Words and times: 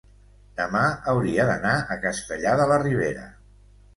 demà 0.59 0.79
hauria 1.11 1.43
d'anar 1.49 1.75
a 1.95 1.99
Castellar 2.07 2.57
de 2.61 2.65
la 2.73 2.79
Ribera. 2.87 3.29